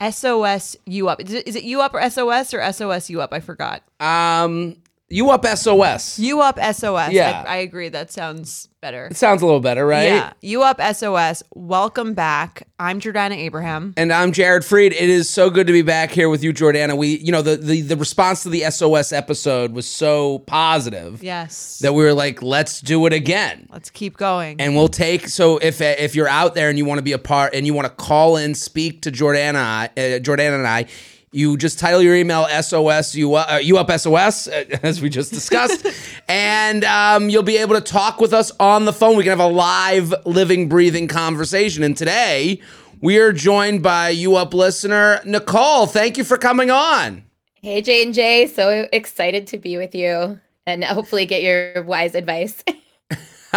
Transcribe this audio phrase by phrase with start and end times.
[0.00, 1.20] SOS U Up.
[1.20, 3.32] Is it, is it U Up or SOS or SOS U Up?
[3.32, 3.82] I forgot.
[4.00, 4.76] Um,
[5.08, 6.18] you up SOS.
[6.18, 7.12] You Up SOS.
[7.12, 7.44] Yeah.
[7.46, 7.88] I, I agree.
[7.90, 9.06] That sounds better.
[9.06, 10.04] It sounds a little better, right?
[10.04, 10.32] Yeah.
[10.40, 11.44] You Up SOS.
[11.54, 12.66] Welcome back.
[12.80, 13.94] I'm Jordana Abraham.
[13.96, 14.86] And I'm Jared Freid.
[14.92, 16.96] It is so good to be back here with you, Jordana.
[16.96, 21.78] We, you know, the the, the response to the SOS episode was so positive Yes.
[21.80, 23.68] that we were like, let's do it again.
[23.70, 24.60] Let's keep going.
[24.60, 27.18] And we'll take so if if you're out there and you want to be a
[27.18, 30.86] part and you want to call in, speak to Jordana, uh, Jordana and I.
[31.32, 35.32] You just title your email SOS you uh, you up SOS uh, as we just
[35.32, 35.86] discussed,
[36.28, 39.16] and um, you'll be able to talk with us on the phone.
[39.16, 41.82] We can have a live, living, breathing conversation.
[41.82, 42.60] And today
[43.00, 45.86] we are joined by you up listener Nicole.
[45.86, 47.24] Thank you for coming on.
[47.62, 52.14] Hey J and J, so excited to be with you and hopefully get your wise
[52.14, 52.62] advice.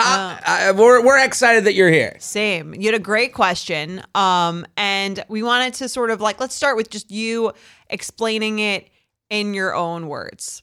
[0.06, 2.16] Uh, I- we're we're excited that you're here.
[2.20, 2.74] Same.
[2.74, 4.02] You had a great question.
[4.16, 7.52] Um, and we wanted to sort of like, let's start with just you
[7.90, 8.90] explaining it
[9.30, 10.62] in your own words.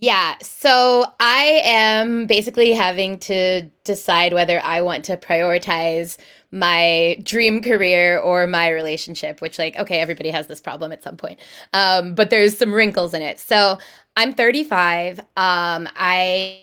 [0.00, 6.16] yeah, so I am basically having to decide whether I want to prioritize
[6.52, 11.16] my dream career or my relationship, which like okay, everybody has this problem at some
[11.16, 11.40] point.
[11.72, 13.40] Um, but there's some wrinkles in it.
[13.40, 13.78] So
[14.16, 15.18] I'm 35.
[15.20, 16.62] Um, I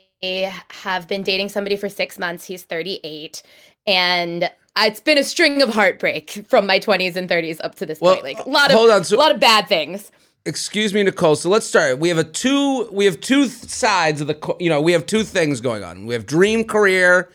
[0.70, 2.46] have been dating somebody for six months.
[2.46, 3.42] He's 38.
[3.88, 8.02] And it's been a string of heartbreak from my 20s and 30s up to this
[8.02, 8.24] Well, point.
[8.38, 10.12] Like a lot of hold on, so- a lot of bad things.
[10.46, 14.28] excuse me nicole so let's start we have a two we have two sides of
[14.28, 17.32] the you know we have two things going on we have dream career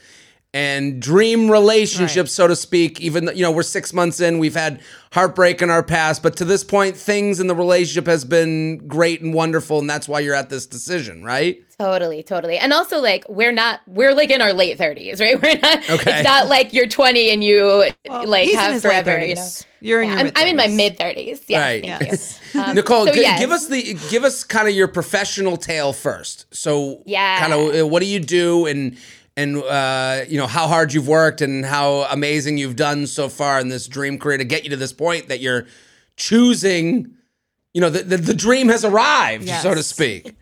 [0.55, 2.29] and dream relationship Right.
[2.31, 4.81] so to speak even though you know we're six months in we've had
[5.13, 9.23] heartbreak in our past but to this point things in the relationship has been great
[9.23, 12.59] and wonderful and that's why you're at this decision right Totally, totally.
[12.59, 15.41] And also like we're not we're like in our late 30s, right?
[15.43, 16.13] We're not Okay.
[16.19, 19.41] it's not like you're 20 and you Well, like have forever, you know.
[19.41, 19.65] 30s.
[19.81, 21.41] You're in Yeah, your I'm, I'm in my mid-thirties.
[21.49, 21.61] Yeah.
[21.61, 21.83] Right.
[21.83, 22.39] Thank Yes.
[22.53, 22.61] you.
[22.61, 23.41] Um, nicole so gi- yes.
[23.41, 27.41] give us the give us kind of your professional tale first so Yeah.
[27.41, 28.99] kind of what do you do and
[29.39, 33.59] and uh, you know how hard you've worked and how amazing you've done so far
[33.59, 35.67] in this dream career to get you to this point that you're
[36.17, 37.15] choosing
[37.73, 40.35] you know the, the, the dream has arrived so to speak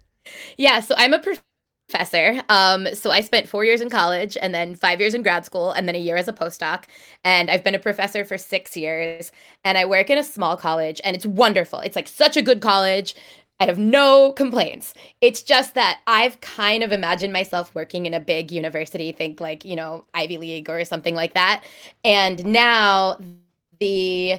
[0.57, 2.43] Yeah, so I'm a professor.
[2.49, 5.73] Um, so I spent four years in college and then five years in grad school
[5.73, 6.85] and then a year as a postdoc.
[7.25, 9.33] And I've been a professor for six years.
[9.65, 11.81] And I work in a small college and it's wonderful.
[11.81, 13.15] It's like such a good college.
[13.61, 14.95] I have no complaints.
[15.21, 19.65] It's just that I've kind of imagined myself working in a big university, think like,
[19.65, 21.65] you know, Ivy League or something like that.
[22.05, 23.19] And now
[23.81, 24.39] the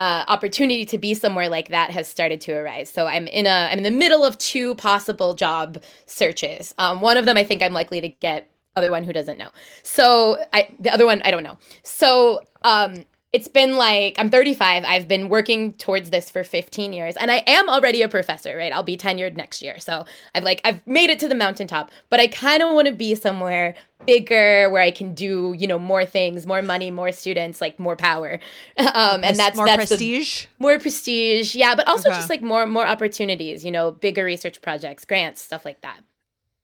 [0.00, 2.90] uh, opportunity to be somewhere like that has started to arise.
[2.90, 6.74] So I'm in a I'm in the middle of two possible job searches.
[6.78, 8.50] Um, one of them I think I'm likely to get.
[8.76, 9.50] Other one who doesn't know.
[9.82, 11.58] So I the other one I don't know.
[11.82, 14.84] So um, it's been like I'm 35.
[14.84, 18.56] I've been working towards this for 15 years, and I am already a professor.
[18.56, 19.78] Right, I'll be tenured next year.
[19.78, 20.04] So
[20.34, 23.14] I've like I've made it to the mountaintop, but I kind of want to be
[23.14, 23.74] somewhere
[24.06, 27.96] bigger where I can do you know more things, more money, more students, like more
[27.96, 28.40] power.
[28.78, 30.46] Um, and that's more that's the- prestige.
[30.58, 32.16] more prestige yeah but also Okay.
[32.18, 36.00] just like more more opportunities you know bigger research projects grants stuff like that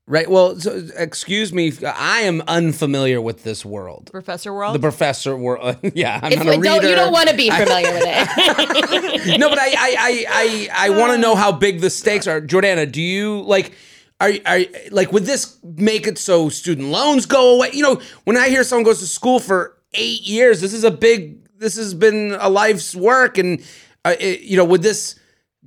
[0.09, 0.31] Right.
[0.31, 1.73] Well, so, excuse me.
[1.85, 4.09] I am unfamiliar with this world.
[4.13, 4.77] Professor World.
[4.77, 5.79] The professor world.
[5.95, 6.63] yeah, I'm not a reader.
[6.63, 9.39] don't, you don't want to be familiar with it.
[9.41, 12.41] no, but I I I I, I want to know how big the stakes are.
[12.41, 13.73] Jordana, do you like
[14.21, 14.61] are are
[14.93, 17.71] like would this make it so student loans go away?
[17.73, 20.91] You know, when I hear someone goes to school for 8 years, this is a
[20.93, 23.61] big this has been a life's work and
[24.05, 25.19] uh, it, you know, would this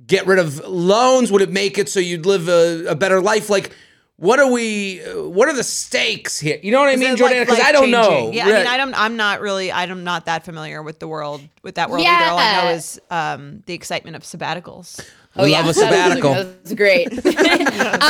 [0.06, 1.30] get rid of loans?
[1.30, 3.76] Would it make it so you'd live a, a better life like
[4.20, 5.02] what are we?
[5.02, 6.58] uh, What are the stakes here?
[6.62, 7.38] You know what I mean, it, Jordana?
[7.38, 8.00] like, Because I don't know.
[8.00, 8.34] life-changing?
[8.34, 8.94] Yeah, I mean, I don't.
[8.94, 9.72] I'm not really.
[9.72, 12.24] I'm not that familiar with the world, with that world either.
[12.30, 12.76] All I know Yeah.
[12.76, 15.00] is um, the excitement of sabbaticals.
[15.36, 16.34] We love a sabbatical.
[16.34, 17.08] That was great.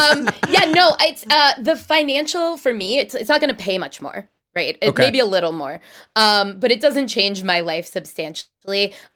[0.02, 2.98] um, yeah, no, it's uh, the financial for me.
[2.98, 4.76] It's it's not going to pay much more, right?
[4.82, 5.04] It, Okay.
[5.04, 5.80] Maybe a little more,
[6.16, 8.48] um, but it doesn't change my life substantially.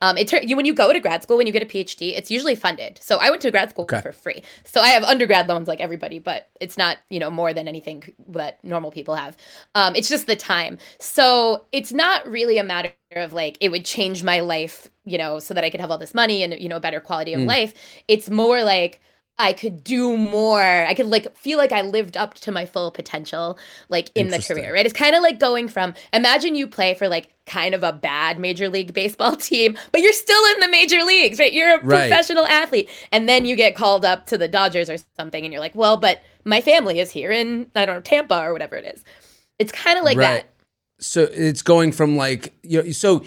[0.01, 2.31] Um, it you when you go to grad school, when you get a PhD, it's
[2.31, 2.99] usually funded.
[3.03, 4.03] So I went to grad school Okay.
[4.03, 4.43] for free.
[4.65, 8.03] So I have undergrad loans like everybody, but it's not you know more than anything
[8.29, 9.37] that normal people have.
[9.75, 10.79] Um, it's just the time.
[10.99, 15.39] So it's not really a matter of like it would change my life, you know,
[15.39, 17.47] so that I could have all this money and you know better quality of Mm.
[17.47, 17.75] life.
[18.09, 19.01] It's more like
[19.39, 20.63] I could do more.
[20.63, 23.59] I could like feel like I lived up to my full potential,
[23.89, 24.87] like in the career, right?
[24.87, 28.39] It's kind of like going from imagine you play for like kind of a bad
[28.39, 31.53] major league baseball team, but you're still in the major leagues, right?
[31.53, 32.09] You're a Right.
[32.09, 32.89] professional athlete.
[33.11, 35.97] And then you get called up to the Dodgers or something, and you're like, well,
[35.97, 39.03] but my family is here in, I don't know, Tampa or whatever it is.
[39.59, 40.45] It's kind of like Right.
[40.45, 40.51] that.
[41.01, 43.25] so it's going from like you know so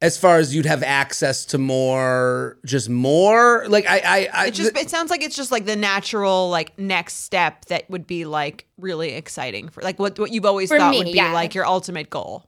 [0.00, 4.54] as far as you'd have access to more just more like i i, I It
[4.54, 4.76] just.
[4.76, 8.66] It sounds like it's just like the natural like next step that would be like
[8.78, 11.32] really exciting for like what what you've always For thought me, would be yeah.
[11.32, 12.44] like your ultimate goal.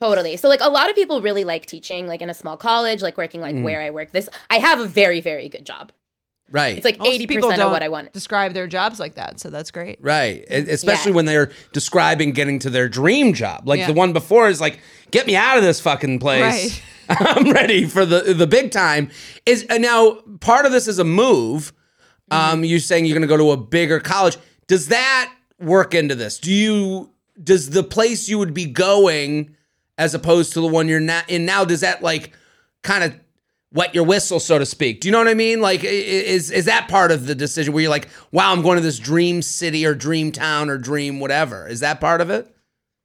[0.00, 0.36] Totally.
[0.36, 3.16] So like a lot of people really like teaching, like in a small college, like
[3.16, 3.64] working like Mm.
[3.64, 4.12] where I work.
[4.12, 5.90] This I have a very, very good job.
[6.50, 8.12] Right It's like eighty people percent of what I want.
[8.12, 9.98] Describe their jobs like that, so that's great.
[10.00, 11.16] right especially Yeah.
[11.16, 13.86] when they're describing getting to their dream job like Yeah.
[13.88, 14.80] the one before is like
[15.10, 19.10] get me out of this fucking place i'm ready for the the big time
[19.46, 21.72] is and now part of this is a move
[22.30, 22.52] Mm-hmm.
[22.52, 24.36] um you're saying you're going to go to a bigger college
[24.66, 27.10] does that work into this do you
[27.42, 29.56] does the place you would be going
[29.96, 32.34] as opposed to the one you're not in now does that like
[32.82, 33.18] kind of
[33.72, 35.90] wet your whistle so to speak do you know what i mean like i- i-
[35.90, 38.98] is is that part of the decision where you're like wow i'm going to this
[38.98, 42.46] dream city or dream town or dream whatever is that part of it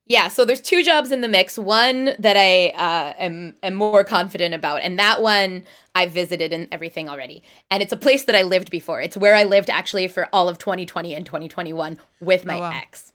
[0.06, 1.58] Yeah, so there's two jobs in the mix.
[1.58, 5.64] One that I uh, am am more confident about, and that one
[5.96, 7.42] I've visited and everything already.
[7.72, 9.00] And it's a place that I lived before.
[9.02, 12.72] It's where I lived actually for all of 2020 and 2021 with my Oh, wow.
[12.84, 13.13] ex.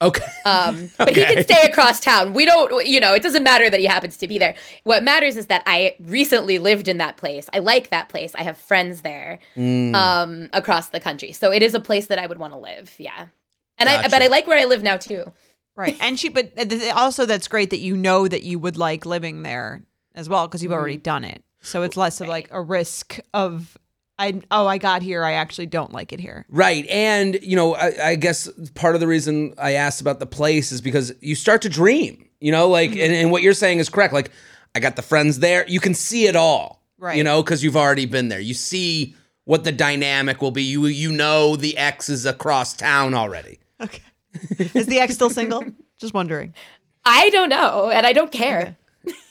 [0.00, 2.32] Okay Um, but he can stay across town.
[2.32, 4.54] We don't, you know, it doesn't matter that he happens to be there.
[4.84, 7.48] What matters is that I recently lived in that place.
[7.52, 8.34] I like that place.
[8.34, 9.94] I have friends there Mm.
[9.94, 11.32] um, across the country.
[11.32, 12.94] So it is a place that I would want to live.
[12.98, 13.26] Yeah.
[13.78, 15.32] And I, but I like where I live now too.
[15.76, 15.96] Right.
[16.00, 16.52] And she, but
[16.94, 19.82] also that's great that you know that you would like living there
[20.14, 21.42] as well because you've already done it.
[21.60, 23.76] So it's less of like a risk of,
[24.18, 25.24] I, oh, I got here.
[25.24, 26.44] I actually don't like it here.
[26.48, 26.86] Right.
[26.88, 30.72] And, you know, I, I guess part of the reason I asked about the place
[30.72, 33.88] is because you start to dream, you know, like, and, and what you're saying is
[33.88, 34.12] correct.
[34.12, 34.30] Like,
[34.74, 35.64] I got the friends there.
[35.68, 37.16] You can see it all, Right.
[37.16, 38.40] You know, because you've already been there.
[38.40, 40.64] You see what the dynamic will be.
[40.64, 43.60] You, you know, the X is across town already.
[43.80, 44.02] Okay.
[44.74, 45.64] Is the ex still single?
[45.98, 46.54] Just wondering.
[47.04, 48.76] I don't know, and I don't care.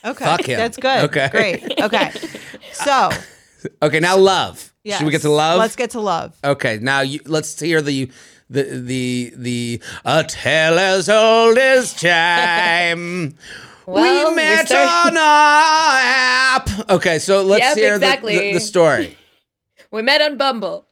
[0.03, 0.25] Okay.
[0.25, 0.57] Fuck him.
[0.57, 1.03] That's good.
[1.05, 1.29] Okay.
[1.31, 1.81] Great.
[1.81, 2.11] Okay.
[2.73, 3.09] So,
[3.81, 3.99] Okay.
[3.99, 4.71] Now, love.
[4.87, 4.97] Yes.
[4.97, 5.59] Should we get to love?
[5.59, 6.35] Let's get to love.
[6.43, 8.09] Okay, now you, let's hear the
[8.49, 13.35] the the the a tale as old as time.
[13.89, 16.89] Well, we met on a app.
[16.89, 18.53] Okay, so let's Yep, hear the- the, exactly.
[18.53, 19.17] the story.
[19.91, 20.85] We met on Bumble.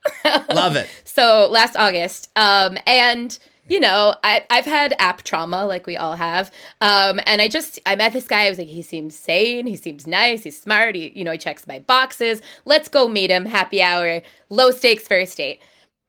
[0.49, 0.87] Love it.
[1.03, 3.37] So last August, um, and
[3.67, 6.51] you know, I, I've had app trauma, like we all have.
[6.81, 8.45] Um, and I just I met this guy.
[8.45, 9.65] I was like, he seems sane.
[9.65, 10.43] He seems nice.
[10.43, 10.95] He's smart.
[10.95, 12.41] He, you know, he checks my boxes.
[12.65, 13.45] Let's go meet him.
[13.45, 14.21] Happy hour.
[14.49, 15.61] Low stakes first date.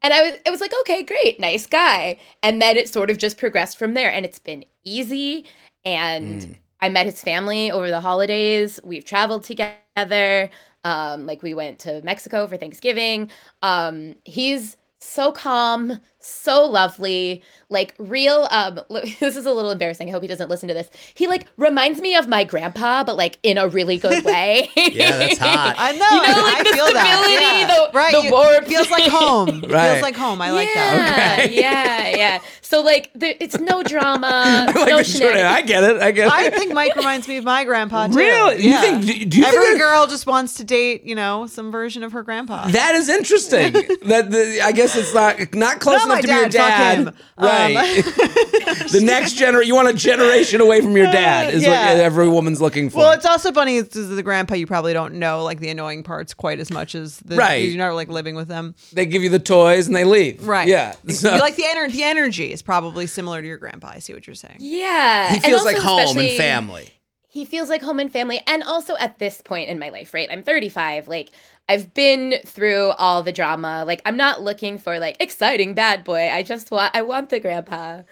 [0.03, 2.19] And I was, it was like, okay, great, nice guy.
[2.43, 4.13] And then it sort of just progressed from there.
[4.13, 5.47] And it's been easy.
[5.85, 8.79] And I met his family over the holidays.
[8.85, 10.51] We've traveled together.
[10.85, 13.31] Um, like we went to Mexico for Thanksgiving.
[13.63, 18.47] Um, he's so calm, so lovely, like real.
[18.51, 20.09] Um, this is a little embarrassing.
[20.09, 20.89] I hope he doesn't listen to this.
[21.15, 24.71] He like reminds me of my grandpa, but like in a really good way.
[24.77, 25.75] Yeah, that's hot.
[25.79, 26.11] I know.
[26.11, 27.23] You know, like I the feel that.
[27.23, 27.67] stability, Yeah.
[27.93, 28.13] the- right.
[28.15, 28.67] the you- warmth.
[28.69, 29.61] Feels like home.
[29.69, 29.91] Right.
[29.93, 30.41] Feels like home.
[30.43, 31.39] I like yeah, that.
[31.45, 31.55] Okay.
[31.61, 32.41] yeah, yeah.
[32.63, 35.41] So like, there, it's no drama, I like no the story.
[35.41, 36.03] I get it.
[36.03, 36.33] I get it.
[36.33, 38.15] I think Mike reminds me of my grandpa too.
[38.17, 38.63] Really?
[38.65, 38.81] You Yeah.
[38.81, 41.71] think- do- do you think every that- girl just wants to date, you know, some
[41.71, 42.67] version of her grandpa?
[42.69, 43.73] that is interesting.
[44.07, 46.53] that the, I guess it's not not close No, enough my to be your dad,
[46.53, 46.99] fuck dad.
[46.99, 47.15] him.
[47.39, 48.03] Um, Right.
[48.93, 51.93] the next generation, you want a generation away from your dad, is Yeah.
[51.93, 52.99] what every woman's looking for.
[52.99, 53.77] Well, it's also funny.
[53.77, 57.19] It's the grandpa you probably don't know like the annoying parts quite as much as
[57.19, 57.69] the Right.
[57.69, 58.75] you're not like living with them.
[58.93, 60.47] they give you the toys and they leave.
[60.49, 60.67] Right.
[60.67, 60.95] Yeah.
[61.11, 61.97] So- You like the energy.
[61.99, 63.89] The energy is probably similar to your grandpa.
[63.89, 64.57] I see what you're saying.
[64.61, 65.29] Yeah.
[65.29, 66.91] he and feels like home and especially- family.
[67.37, 70.29] He feels like home and family and also at this point in my life right
[70.33, 71.31] i'm 35 like
[71.69, 76.29] i've been through all the drama like i'm not looking for like exciting bad boy
[76.31, 78.03] i just want i want the grandpa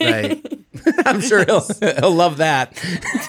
[0.00, 0.42] Right.
[1.06, 1.64] I'm sure he'll
[2.00, 2.72] he'll love that.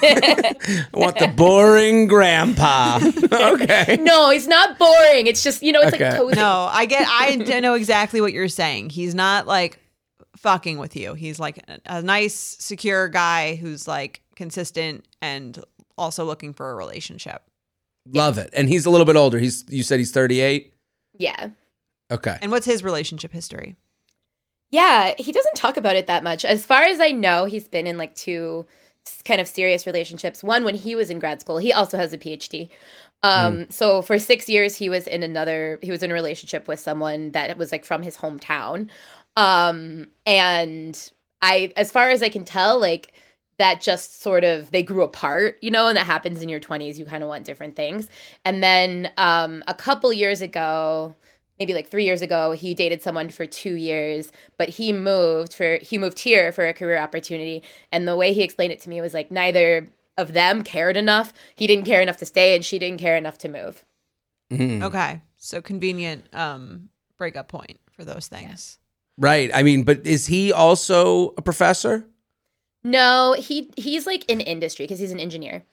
[0.01, 3.00] I want the boring grandpa.
[3.31, 3.98] okay.
[4.01, 6.10] no it's not boring it's just you know it's Okay.
[6.10, 7.07] like cozy No, I get.
[7.07, 8.89] I d- know exactly what you're saying.
[8.89, 9.79] He's not like
[10.38, 11.13] fucking with you.
[11.13, 15.63] He's like a, a nice, secure guy who's like consistent and
[15.98, 17.43] also looking for a relationship.
[18.07, 18.50] Love it.
[18.53, 19.38] And he's a little bit older.
[19.38, 20.74] He's you said he's 38.
[21.17, 21.50] yeah
[22.12, 22.38] Okay.
[22.41, 23.75] And what's his relationship history?
[24.71, 27.86] yeah he doesn't talk about it that much as far as i know he's been
[27.86, 28.65] in like two
[29.25, 32.17] kind of serious relationships one when he was in grad school he also has a
[32.17, 32.69] phd
[33.24, 36.79] um so for six years he was in another he was in a relationship with
[36.79, 38.88] someone that was like from his hometown
[39.36, 43.12] um and i as far as i can tell like
[43.62, 46.98] that just sort of they grew apart you know and that happens in your 20s
[46.98, 48.08] you kind of want different things
[48.44, 51.15] and then um a couple years ago
[51.60, 55.77] maybe like three years ago he dated someone for two years but he moved for
[55.82, 59.00] he moved here for a career opportunity and the way he explained it to me
[59.00, 59.88] was like neither
[60.18, 63.38] of them cared enough he didn't care enough to stay and she didn't care enough
[63.38, 63.84] to move
[64.51, 64.84] Mhm.
[64.84, 68.80] Okay, so convenient um breakup point for those things.
[69.18, 69.51] Right.
[69.53, 72.06] I mean, but is he also a professor?
[72.83, 75.63] No he he's like in industry because he's an engineer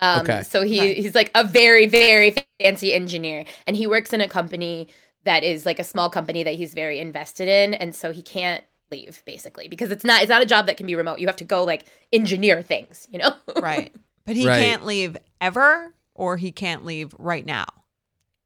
[0.00, 0.42] um Okay.
[0.42, 0.94] so he Okay.
[0.94, 4.88] he's like a very very fancy engineer and he works in a company
[5.24, 8.64] that is like a small company that he's very invested in and so he can't
[8.90, 11.36] leave basically because it's not it's not a job that can be remote you have
[11.36, 14.50] to go like engineer things you know Right, but he Right.
[14.50, 17.66] can't leave ever, or he can't leave right now.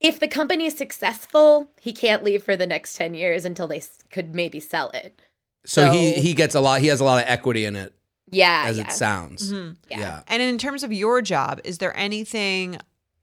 [0.00, 3.82] if the company is successful he can't leave for the next 10 years until they
[4.10, 5.20] could maybe sell it
[5.66, 6.80] So, he So- he gets a lot.
[6.80, 7.92] He has a lot of equity in it,
[8.30, 8.84] yeah as yeah.
[8.84, 9.52] it sounds.
[9.52, 9.76] Mhm.
[9.90, 9.98] Yeah.
[10.00, 10.22] yeah.
[10.28, 12.78] And in terms of your job, is there anything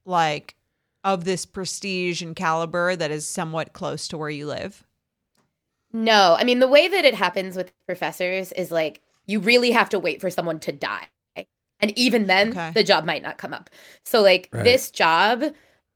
[0.05, 0.55] like
[1.03, 4.83] of this prestige and caliber that is somewhat close to where you live?
[5.93, 9.89] No, I mean the way that it happens with professors is like you really have
[9.89, 11.07] to wait for someone to die.
[11.83, 12.71] And even then Okay.
[12.75, 13.69] the job might not come up.
[14.03, 14.63] So like Right.
[14.63, 15.43] this job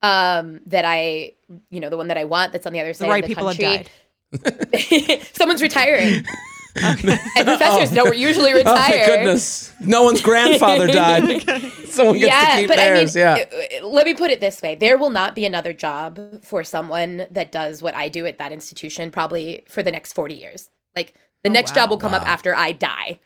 [0.01, 1.33] um that I
[1.69, 3.29] you know the one that I want that's on the other The side right of
[3.29, 3.77] the people have country.
[3.77, 3.89] died.
[5.33, 6.25] Someone's retiring.
[6.77, 8.03] And professors Oh.
[8.03, 9.71] don't usually Oh my goodness!
[9.79, 11.41] No one's grandfather died.
[11.87, 13.15] Someone gets to keep but theirs.
[13.15, 13.35] I mean, yeah.
[13.37, 16.65] it- it- let me put it this way: there will not be another job for
[16.65, 20.69] someone that does what I do at that institution probably for the next forty years.
[20.97, 21.13] Like
[21.45, 21.75] the Oh, next wow.
[21.83, 23.19] job will come up after I die.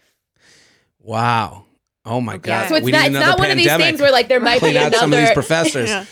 [1.01, 1.65] Wow.
[2.05, 2.69] Oh my God.
[2.69, 4.59] So it's we not need it's not one of these things where like there might
[4.59, 4.97] Clean be out another.
[4.99, 5.89] some of these professors.
[5.89, 6.05] Yeah.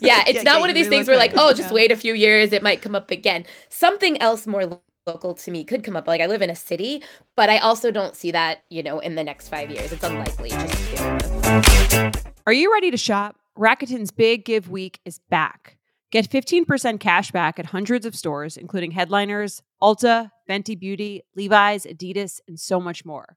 [0.00, 1.74] Yeah, it's Yeah, not one of you these things where like, oh, just Yeah.
[1.74, 3.46] wait a few years, it might come up again.
[3.68, 6.06] Something else more local to me could come up.
[6.08, 7.02] Like I live in a city,
[7.36, 9.92] but I also don't see that, you know, in the next five years.
[9.92, 10.50] It's unlikely.
[10.50, 12.32] Just to begin with.
[12.46, 13.36] Are you ready to shop?
[13.58, 15.78] Rakuten's Big Give Week is back.
[16.12, 22.40] Get 15% cash back at hundreds of stores, including Headliners, Ulta, Fenty Beauty, Levi's, Adidas,
[22.48, 23.36] and so much more.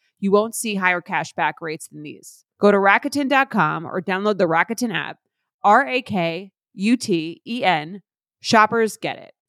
[0.21, 2.45] You won't see higher cashback rates than these.
[2.59, 5.17] Go to Rakuten.com or download the Rakuten app.
[5.63, 8.01] R A K U T E N.
[8.39, 9.33] Shoppers get it.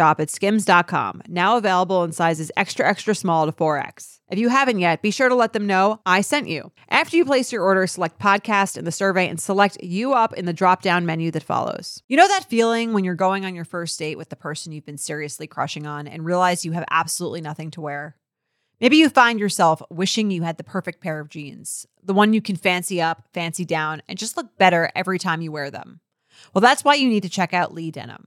[0.00, 4.20] at skims.com, now available in sizes extra, extra small to 4X.
[4.30, 6.72] If you haven't yet, be sure to let them know I sent you.
[6.88, 10.46] After you place your order, select podcast in the survey and select you up in
[10.46, 12.02] the drop down menu that follows.
[12.08, 14.86] You know that feeling when you're going on your first date with the person you've
[14.86, 18.16] been seriously crushing on and realize you have absolutely nothing to wear?
[18.80, 22.40] Maybe you find yourself wishing you had the perfect pair of jeans, the one you
[22.40, 26.00] can fancy up, fancy down, and just look better every time you wear them.
[26.54, 28.26] Well, that's why you need to check out Lee Denim.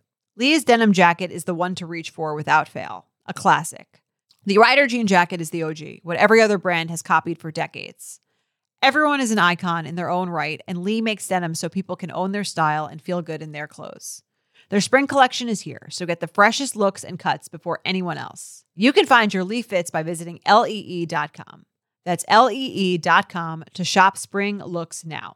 [0.41, 4.01] Lee's denim jacket is the one to reach for without fail, a classic.
[4.43, 8.19] The Rider jean jacket is the OG, what every other brand has copied for decades.
[8.81, 12.11] Everyone is an icon in their own right, and Lee makes denim so people can
[12.11, 14.23] own their style and feel good in their clothes.
[14.69, 18.65] Their spring collection is here, so get the freshest looks and cuts before anyone else.
[18.73, 21.67] You can find your Lee fits by visiting lee.com.
[22.03, 25.35] That's lee.com to shop spring looks now.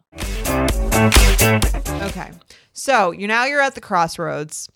[2.07, 2.31] Okay.
[2.73, 4.67] So, you're now you're at the crossroads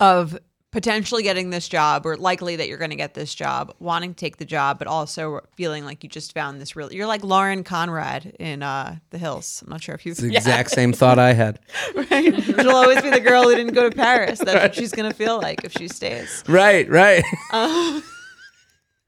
[0.00, 0.38] of
[0.70, 4.16] potentially getting this job or likely that you're going to get this job, wanting to
[4.18, 6.92] take the job, but also feeling like you just found this real.
[6.92, 9.62] You're like Lauren Conrad in uh, The Hills.
[9.64, 10.14] I'm not sure if you've.
[10.18, 11.60] It's the exact same thought I had.
[11.94, 12.42] right?
[12.42, 14.40] She'll always be the girl who didn't go to Paris.
[14.40, 16.42] That's what she's going to feel like if she stays.
[16.48, 17.22] Right, right.
[17.52, 18.00] Uh,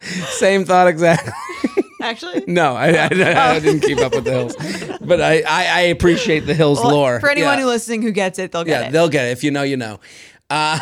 [0.03, 1.33] Same thought exactly.
[2.03, 4.55] actually, No, I, I, I didn't keep up with the hills,
[5.01, 7.19] but I, I, I appreciate the hills Well, lore.
[7.21, 7.63] for anyone Yeah.
[7.65, 8.83] who's listening who gets it, they'll get it.
[8.85, 8.93] yeah, it.
[8.93, 9.31] they'll get it.
[9.33, 9.99] If you know, you know.
[10.51, 10.81] Um,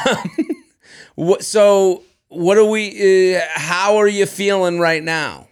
[1.14, 3.36] what, so, what are we?
[3.36, 5.48] Uh, how are you feeling right now?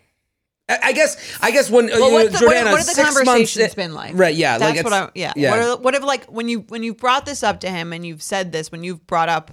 [0.69, 1.39] I, I guess.
[1.41, 3.25] I guess when uh, Well, you what, know, the, Jordana, what have the six months
[3.25, 4.13] conversations been like?
[4.15, 4.35] Right.
[4.35, 4.59] Yeah.
[4.59, 5.11] that's like what I.
[5.15, 5.33] Yeah.
[5.37, 5.51] Yeah.
[5.51, 8.05] What, are, what have like when you when you brought this up to him and
[8.07, 9.51] you've said this when you've brought up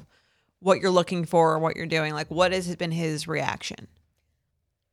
[0.60, 3.88] what you're looking for or what you're doing, like what has been his reaction?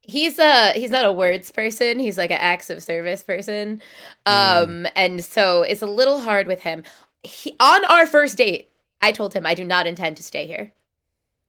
[0.06, 3.82] he's a he's not a words person he's like an acts of service person
[4.24, 6.84] um and so it's a little hard with him
[7.22, 8.70] he, on our first date
[9.02, 10.72] i told him i do not intend to stay here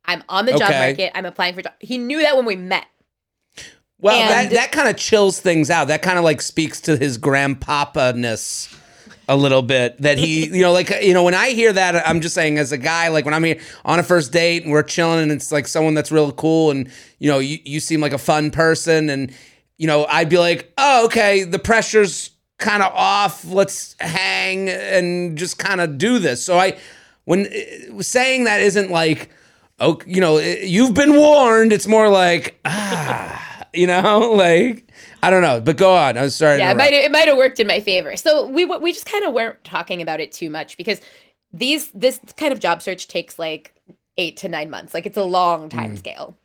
[0.06, 0.88] i'm on the job Okay.
[0.88, 2.86] market i'm applying for job he knew that when we met
[4.00, 5.88] Well, And- that that kind of chills things out.
[5.88, 8.70] That kind of like speaks to his grandpapa ness
[9.28, 10.00] a little bit.
[10.02, 12.72] That he, you know, like you know, when I hear that, I'm just saying as
[12.72, 15.52] a guy, like when I'm here on a first date and we're chilling, and it's
[15.52, 19.10] like someone that's real cool, and you know, you you seem like a fun person,
[19.10, 19.34] and
[19.78, 22.30] you know, I'd be like, oh, okay, the pressure's
[22.60, 23.46] kind of off.
[23.46, 26.46] Let's hang and just kind of do this.
[26.46, 26.78] So I,
[27.28, 29.30] when uh, saying that isn't like,
[29.80, 31.72] oh, you know, you've been warned.
[31.74, 34.90] It's more like ah you know like
[35.22, 36.18] i don't know but go on.
[36.18, 38.16] I'm sorry yeah it might it might have worked in my favor.
[38.16, 41.02] So we we just kind of weren't talking about it too much because
[41.54, 43.74] these this kind of job search takes like
[44.18, 44.94] eight to nine months.
[44.94, 46.00] Like it's a long time Mm.
[46.00, 46.38] scale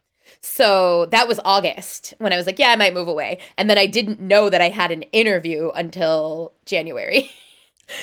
[0.44, 3.38] so that was august when i was like yeah i might move away.
[3.58, 7.30] And then i didn't know that i had an interview until january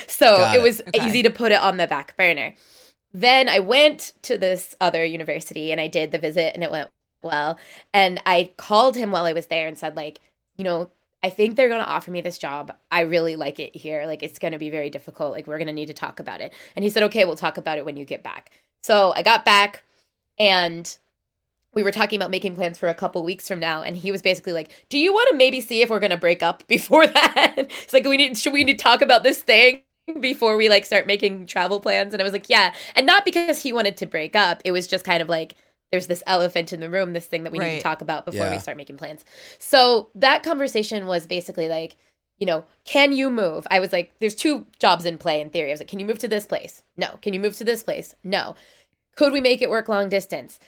[0.07, 1.05] so Got it was Okay.
[1.05, 2.53] easy to put it on the back burner
[3.13, 6.89] then i went to this other university and i did the visit and it went
[7.23, 7.57] well
[7.93, 10.19] and i called him while i was there and said like
[10.57, 10.89] you know
[11.21, 12.73] I think they're going to offer me this job.
[12.91, 14.05] I really like it here.
[14.05, 15.31] Like it's going to be very difficult.
[15.33, 16.53] Like we're going to need to talk about it.
[16.75, 18.51] And he said, "Okay, we'll talk about it when you get back."
[18.83, 19.83] So, I got back
[20.37, 20.97] and
[21.73, 24.21] we were talking about making plans for a couple weeks from now and he was
[24.21, 27.07] basically like, "Do you want to maybe see if we're going to break up before
[27.07, 29.81] that?" it's like we need should we need to talk about this thing
[30.19, 33.61] before we like start making travel plans and I was like, "Yeah." And not because
[33.61, 34.61] he wanted to break up.
[34.65, 35.55] It was just kind of like
[35.91, 38.45] there's this elephant in the room, this thing that we need to talk about before
[38.45, 38.51] Yeah.
[38.51, 39.25] we start making plans.
[39.57, 41.95] So that conversation was basically like,
[42.37, 43.65] you know, can you move?
[43.71, 45.69] I was like, there's two jobs in play in theory.
[45.69, 46.83] I was like, can you move to this place?
[46.95, 47.17] No.
[47.23, 48.13] Can you move to this place?
[48.23, 48.55] No.
[49.15, 50.59] Could we make it work long distance?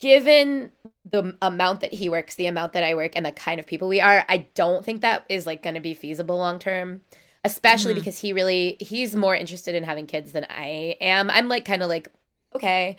[0.00, 0.72] Given
[1.10, 3.88] the amount that he works, the amount that I work, and the kind of people
[3.88, 7.00] we are, I don't think that is like going to be feasible long term.
[7.44, 7.94] Especially Mhm.
[7.94, 11.30] because he really he's more interested in having kids than I am.
[11.30, 12.08] I'm like kind of like
[12.54, 12.96] okay,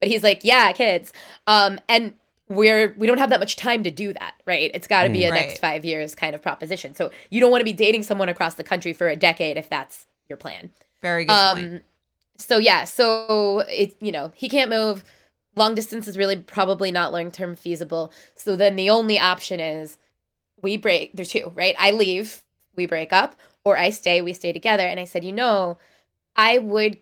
[0.00, 1.12] but he's like yeah, kids.
[1.46, 2.14] Um, and
[2.48, 4.70] we're we don't have that much time to do that, right?
[4.74, 5.34] It's got to be a Right.
[5.34, 6.94] next five years kind of proposition.
[6.94, 9.68] So you don't want to be dating someone across the country for a decade if
[9.70, 10.70] that's your plan.
[11.02, 11.72] Very good point.
[11.74, 11.80] Um,
[12.38, 15.04] so yeah, so it you know he can't move.
[15.56, 18.12] Long distance is really probably not long term feasible.
[18.36, 19.98] So then the only option is
[20.62, 21.12] we break.
[21.14, 21.74] There's two, right?
[21.78, 22.42] I leave,
[22.76, 24.86] we break up, or I stay, we stay together.
[24.86, 25.78] And I said, you know,
[26.36, 26.98] I would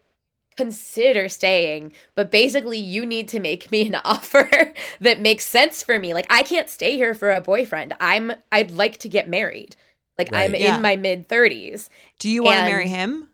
[0.56, 5.98] consider staying, but basically you need to make me an offer that makes sense for
[5.98, 6.14] me.
[6.14, 7.94] Like I can't stay here for a boyfriend.
[8.00, 9.76] I'm I'd like to get married.
[10.18, 10.60] Like I'm Right.
[10.60, 11.88] in my mid 30s.
[12.18, 13.28] Do you want to marry him?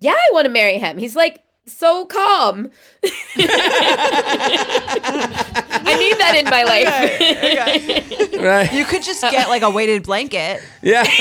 [0.00, 0.98] Yeah, I want to marry him.
[0.98, 2.70] He's like so calm.
[5.82, 8.16] I need that in my life.
[8.40, 8.72] Right.
[8.72, 10.62] You could just get like a weighted blanket.
[10.80, 11.02] Yeah.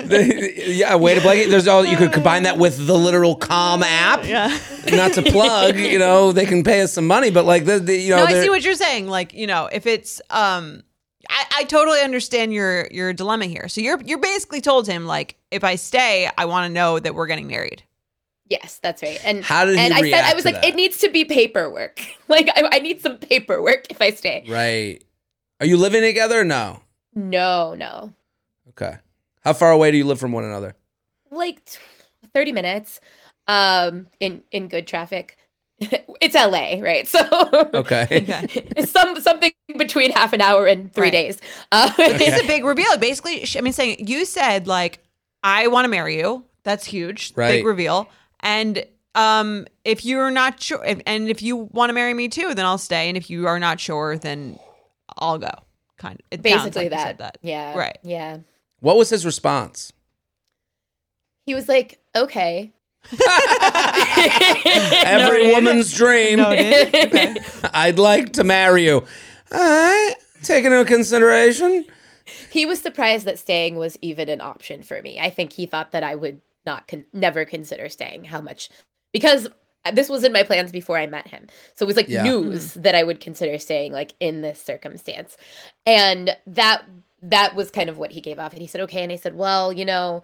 [0.00, 1.48] The- yeah, way to blanket.
[1.48, 4.26] There's all you could combine that with the literal Calm app.
[4.26, 4.58] Yeah.
[4.92, 7.96] Not to plug, you know, they can pay us some money, but like the, the
[7.96, 9.06] you know, no, I see what you're saying.
[9.06, 10.82] Like, you know, if it's um
[11.28, 13.68] I, I totally understand your your dilemma here.
[13.68, 17.14] So you're you're basically told him like if I stay, I want to know that
[17.14, 17.84] we're getting married.
[18.50, 19.18] Yes, that's right.
[19.24, 20.64] And How did he and I said I was like, that?
[20.66, 22.00] it needs to be paperwork.
[22.28, 24.44] Like I, I need some paperwork if I stay.
[24.48, 25.02] right.
[25.58, 26.40] Are you living together?
[26.40, 26.80] Or no.
[27.14, 28.12] No, no.
[28.70, 28.96] Okay.
[29.42, 30.76] How far away do you live from one another?
[31.30, 31.60] Like
[32.34, 33.00] 30 minutes
[33.48, 35.36] um in in good traffic.
[35.80, 37.08] it's LA, right?
[37.08, 37.18] So
[37.74, 38.06] Okay.
[38.10, 38.84] Okay.
[38.84, 41.10] some something between half an hour and 3 Right.
[41.12, 41.38] days.
[41.72, 42.96] Uh, It's a big reveal.
[42.98, 45.00] Basically, I mean, saying you said like,
[45.42, 46.44] I want to marry you.
[46.62, 47.32] That's huge.
[47.34, 47.48] Right.
[47.58, 48.08] Big reveal.
[48.42, 52.54] And um, if you're not sure, if, and if you want to marry me too,
[52.54, 53.08] then I'll stay.
[53.08, 54.58] And if you are not sure, then
[55.18, 55.50] I'll go.
[55.98, 56.26] Kind of.
[56.30, 57.06] It basically like that.
[57.06, 57.38] said that.
[57.42, 57.76] Yeah.
[57.76, 57.98] Right.
[58.02, 58.38] Yeah.
[58.80, 59.92] What was his response?
[61.46, 62.72] He was like, "Okay."
[65.04, 65.54] Every Noted.
[65.54, 66.38] woman's dream.
[66.38, 66.88] Noted.
[66.94, 67.36] Okay.
[67.74, 69.04] I'd like to marry you.
[69.52, 70.14] All right.
[70.42, 71.84] Take into consideration.
[72.50, 75.18] he was surprised that staying was even an option for me.
[75.20, 78.24] I think he thought that I would not con- never consider staying.
[78.24, 78.68] How much?
[79.12, 79.48] Because
[79.92, 81.46] this was in my plans before I met him.
[81.74, 82.12] So it was like Yeah.
[82.12, 85.36] news that I would consider staying like in this circumstance.
[85.86, 86.84] And that
[87.22, 88.52] that was kind of what he gave off.
[88.52, 90.22] And he said, "Okay." And I said, "Well, you know,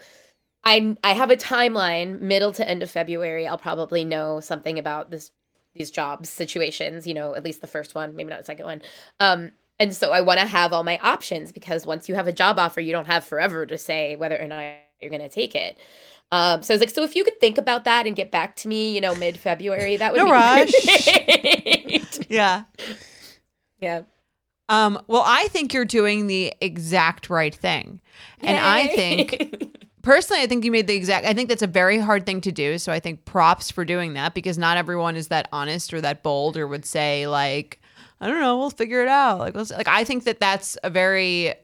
[0.65, 3.47] I I have a timeline, middle to end of February.
[3.47, 5.31] I'll probably know something about this
[5.75, 8.83] these jobs situations, you know, at least the first one, maybe not the second one.
[9.21, 12.33] Um and so I want to have all my options because once you have a
[12.33, 15.55] job offer, you don't have forever to say whether or not you're going to take
[15.55, 15.79] it.
[16.33, 18.57] Um, so I was like, so if you could think about that and get back
[18.57, 20.73] to me, you know, mid February, that would No be rush.
[20.85, 22.19] great.
[22.29, 22.65] Yeah.
[23.81, 24.03] yeah.
[24.69, 28.01] Um, well, I think you're doing the exact right thing.
[28.41, 31.99] And I think personally, I think you made the exact I think that's a very
[31.99, 32.79] hard thing to do.
[32.79, 36.25] So I think props for doing that because not everyone is that honest or that
[36.25, 37.81] bold or would say like,
[38.21, 39.39] I don't know, we'll figure it out.
[39.39, 41.55] Like, let's, like I think that that's a very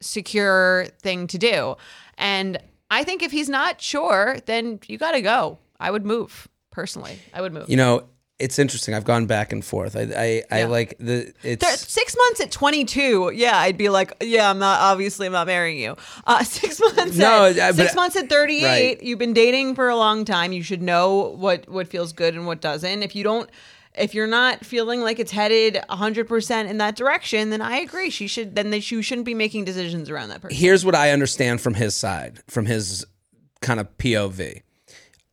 [0.00, 1.76] secure thing to do.
[2.16, 2.58] And
[2.90, 5.58] I think if he's not sure, then you got to go.
[5.80, 7.18] I would move personally.
[7.34, 7.68] I would move.
[7.68, 8.04] You know,
[8.38, 8.94] it's interesting.
[8.94, 9.96] I've gone back and forth.
[9.96, 10.66] I I, I Yeah.
[10.66, 14.78] like the it's There- six months at 22 yeah i'd be like yeah i'm not
[14.80, 15.96] obviously i'm not marrying you
[16.26, 19.02] uh six months No, at, I- six months at 38 Right.
[19.02, 22.46] you've been dating for a long time you should know what what feels good and
[22.46, 23.48] what doesn't if you don't
[23.96, 28.26] if you're not feeling like it's headed 100% in that direction then i agree she
[28.26, 31.60] should then they, you shouldn't be making decisions around that person here's what I understand
[31.60, 33.04] from his side, from his
[33.60, 34.62] kind of POV.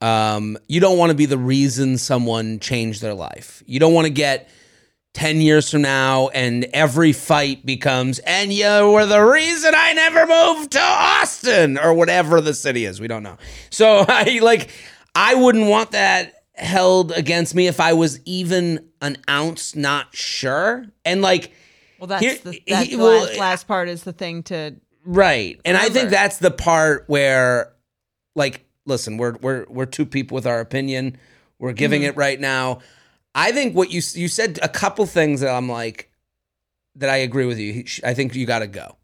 [0.02, 3.64] Um, you don't want to be the reason someone changed their life.
[3.66, 4.50] You don't want to get
[5.14, 10.28] 10 years from now and every fight becomes, and you were the reason I never
[10.28, 13.00] moved to Austin or whatever the city is.
[13.00, 13.38] We don't know.
[13.70, 14.70] So I like,
[15.16, 20.86] I wouldn't want that held against me if I was even an ounce not sure.
[21.06, 21.52] And like,
[22.00, 25.60] well that's Here- the, that's he- well, last, last part is the thing to Right.
[25.66, 27.74] And I think that's the part where
[28.36, 31.18] like listen, we're we're we're two people with our opinion.
[31.60, 32.10] We're giving Mm-hmm.
[32.12, 32.80] it right now.
[33.36, 36.10] I think what you you said a couple things that I'm like
[36.96, 37.84] that I agree with you.
[38.04, 38.96] I think you got to go.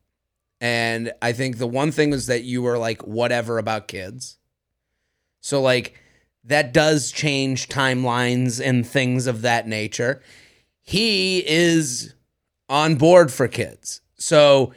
[0.62, 4.38] And I think the one thing is that you were like whatever about kids.
[5.42, 5.98] So like
[6.50, 10.22] that does change timelines and things of that nature.
[10.82, 12.16] he is
[12.68, 14.02] on board for kids.
[14.18, 14.74] So,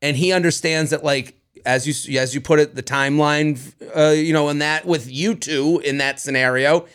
[0.00, 3.58] and he understands that like as you as you put it, the timeline,
[3.96, 6.86] uh, you know, and that with you two in that scenario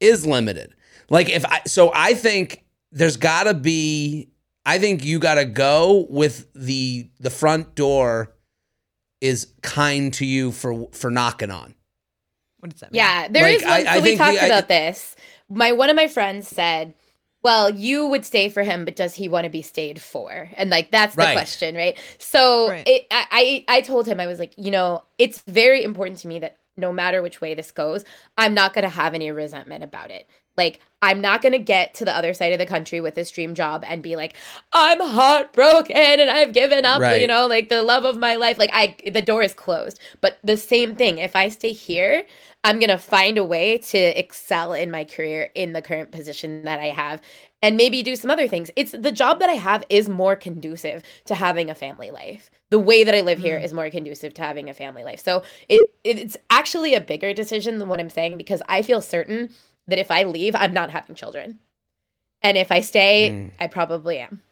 [0.00, 0.74] is limited.
[1.10, 4.30] Like if I, so I think there's got to be.
[4.64, 8.34] I think you got to go with the the front door
[9.20, 11.74] is kind to you for for knocking on.
[12.60, 12.98] What does that mean?
[12.98, 13.70] Yeah, there Like, is one.
[13.72, 15.16] I- I we think talked the- I- about this.
[15.48, 16.94] My one of my friends said,
[17.42, 20.68] "Well, you would stay for him, but does he want to be stayed for?" And
[20.70, 21.32] like that's the Right.
[21.34, 21.96] question, right?
[22.18, 22.86] So Right.
[22.86, 26.28] It, I, I I told him I was like, you know, it's very important to
[26.28, 28.04] me that no matter which way this goes,
[28.36, 30.28] I'm not going to have any resentment about it.
[30.58, 33.30] Like I'm not going to get to the other side of the country with this
[33.30, 34.34] dream job and be like,
[34.72, 37.20] I'm heartbroken and I've given up, Right.
[37.20, 38.58] you know, like the love of my life.
[38.58, 40.00] Like I the door is closed.
[40.20, 42.24] But the same thing, if I stay here,
[42.64, 46.64] I'm going to find a way to excel in my career in the current position
[46.64, 47.20] that I have
[47.62, 48.70] and maybe do some other things.
[48.76, 52.50] It's the job that I have is more conducive to having a family life.
[52.70, 53.64] The way that I live here mm.
[53.64, 55.20] is more conducive to having a family life.
[55.20, 59.50] So it it's actually a bigger decision than what I'm saying because I feel certain
[59.88, 61.58] that if I leave, I'm not having children.
[62.42, 63.50] And if I stay, Mm.
[63.58, 64.42] I probably am.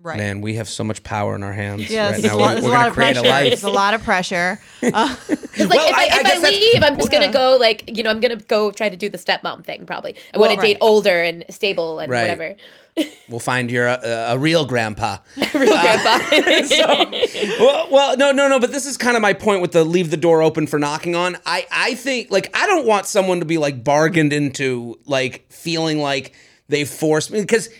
[0.00, 0.16] Right.
[0.16, 2.36] Man, we have so much power in our hands Yes, right now.
[2.38, 3.26] lot, We're, there's we're a lot gonna of create pressure.
[3.26, 3.46] a life.
[3.50, 4.60] There's a lot of pressure.
[4.82, 7.20] Uh, Because like Well, if I, I- I if guess I, leave, I'm just Yeah.
[7.20, 10.16] gonna go like you know I'm gonna go try to do the stepmom thing probably.
[10.34, 10.78] I Well, want to date right.
[10.80, 12.22] older and stable and Right.
[12.22, 12.56] whatever.
[13.28, 15.18] We'll find you're a, uh, a real grandpa.
[15.36, 16.18] Real grandpa.
[17.58, 18.60] well, well, no, no, no.
[18.60, 21.16] But this is kind of my point with the leave the door open for knocking
[21.16, 21.36] on.
[21.46, 26.00] I, I think like I don't want someone to be like bargained into like feeling
[26.00, 26.34] like
[26.68, 27.70] they forced me because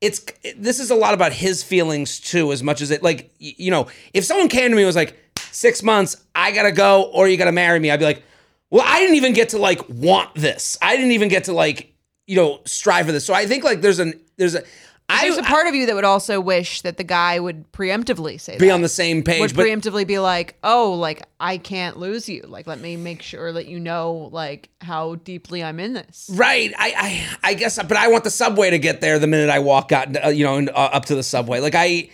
[0.00, 0.20] it's
[0.56, 3.86] this is a lot about his feelings too, as much as it like you know
[4.12, 5.16] if someone came to me and was like
[5.50, 8.22] six months, I gotta go or you gotta marry me, I'd be like,
[8.70, 10.76] well, I didn't even get to like want this.
[10.82, 11.94] I didn't even get to like
[12.26, 13.24] you know strive for this.
[13.24, 14.62] So I think like there's an there's a
[15.10, 18.40] I there's a part of you that would also wish that the guy would preemptively
[18.40, 18.74] say be that.
[18.74, 22.42] on the same page, would but preemptively be like, "Oh, like I can't lose you.
[22.46, 26.72] Like let me make sure that you know like how deeply I'm in this." Right.
[26.78, 29.58] I, I I guess, but I want the subway to get there the minute I
[29.58, 31.58] walk out, uh, you know, and, uh, up to the subway.
[31.58, 32.10] Like I,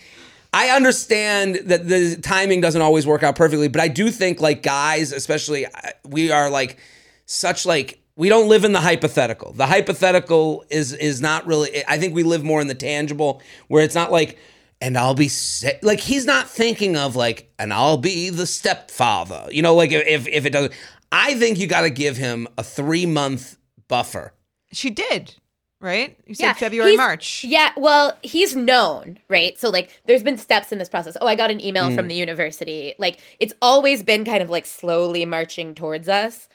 [0.51, 4.63] I understand that the timing doesn't always work out perfectly, but I do think like
[4.63, 5.71] guys, especially, uh,
[6.03, 6.77] we are like
[7.27, 9.53] such like we don't live in the hypothetical.
[9.53, 11.83] The hypothetical is is not really.
[11.87, 14.37] I think we live more in the tangible, where it's not like.
[14.79, 19.47] And I'll be sa- like he's not thinking of like, and I'll be the stepfather.
[19.51, 20.71] You know, like if if it doesn't,
[21.11, 24.33] I think you got to give him a three month buffer.
[24.71, 25.33] She did,
[25.81, 26.15] right?
[26.27, 27.43] You said Yeah, February, he's- March.
[27.43, 29.57] Yeah, well, he's known, right?
[29.59, 31.17] So like there's been steps in this process.
[31.19, 31.95] Oh, I got an email Mm.
[31.95, 32.93] from the university.
[32.99, 36.47] Like it's always been kind of like slowly marching towards us.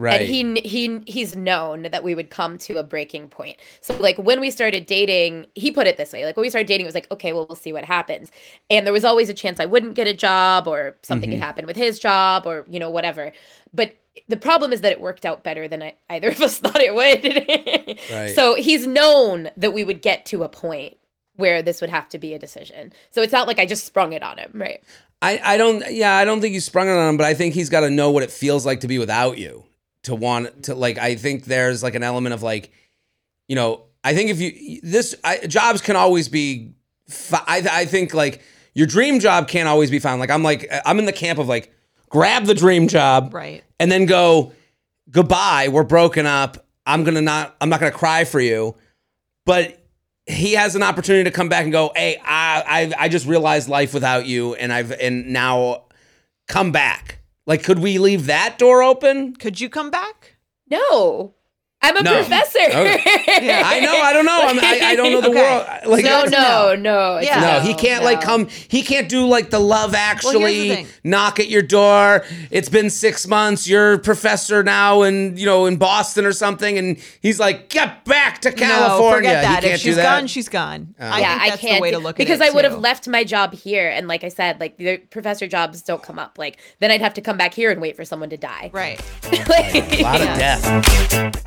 [0.00, 0.22] Right.
[0.22, 3.58] And he he he's known that we would come to a breaking point.
[3.82, 6.24] So like when we started dating, he put it this way.
[6.24, 8.30] Like when we started dating, it was like, okay, well, we'll see what happens.
[8.70, 11.38] And there was always a chance I wouldn't get a job or something Mm-hmm.
[11.38, 13.30] could happen with his job or, you know, whatever.
[13.74, 13.94] But
[14.26, 16.94] the problem is that it worked out better than I, either of us thought it
[16.94, 17.98] would.
[18.10, 18.34] Right.
[18.34, 20.96] So he's known that we would get to a point
[21.36, 22.92] where this would have to be a decision.
[23.10, 24.82] So it's not like I just sprung it on him, right?
[25.22, 27.52] I, I don't yeah I don't think you sprung it on him, but I think
[27.54, 29.64] he's got to know what it feels like to be without you.
[30.04, 32.72] To want to like I think there's like an element of like,
[33.48, 36.72] you know, I think if you this I, jobs can always be.
[37.08, 38.40] fi- I I think like
[38.72, 40.20] your dream job can't always be found.
[40.20, 41.72] Like I'm like I'm in the camp of like
[42.08, 43.62] grab the dream job Right.
[43.78, 44.52] and then go
[45.10, 45.68] goodbye.
[45.70, 46.66] We're broken up.
[46.86, 47.54] I'm gonna not.
[47.60, 48.74] I'm not gonna cry for you,
[49.44, 49.76] but
[50.26, 53.68] he has an opportunity to come back and go, "Hey, I I, I just realized
[53.68, 55.84] life without you, and I've and now
[56.48, 57.18] come back."
[57.50, 59.34] Like, could we leave that door open?
[59.34, 60.36] Could you come back?
[60.70, 61.34] No.
[61.82, 62.14] I'm a No.
[62.14, 62.58] professor.
[62.72, 62.96] Oh.
[63.40, 63.62] Yeah.
[63.64, 64.38] I know, I don't know.
[64.42, 65.40] I'm, I I don't know the Okay.
[65.40, 65.66] world.
[65.86, 67.18] Like, no, Good no, no.
[67.20, 67.40] Yeah.
[67.40, 68.48] No, he can't like come.
[68.68, 70.86] He can't do like the love actually thing.
[71.04, 72.22] knock at your door.
[72.50, 73.66] It's been six months.
[73.66, 76.76] You're a professor now, and you know in Boston or something.
[76.76, 79.30] And he's like, get back to California.
[79.30, 79.62] No, forget that.
[79.62, 80.18] He if can't she's that.
[80.18, 80.94] gone, she's gone.
[81.00, 81.20] I oh.
[81.20, 82.52] yeah, think I can't the way to look because at it.
[82.52, 85.80] I would have left my job here, and like I said, like the professor jobs
[85.80, 86.36] don't come up.
[86.36, 88.70] Like then I'd have to come back here and wait for someone to die.
[88.74, 89.00] Right.
[89.48, 90.62] Like- a lot of Yes.
[90.62, 91.46] death.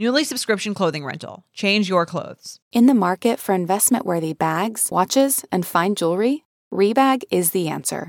[0.00, 1.44] Nuuly subscription clothing rental.
[1.52, 2.58] Change your clothes.
[2.72, 8.08] In the market for investment worthy bags, watches, and fine jewelry, Rebag is the answer.